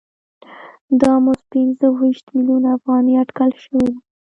[1.01, 3.95] دا مزد پنځه ویشت میلیونه افغانۍ اټکل شوی دی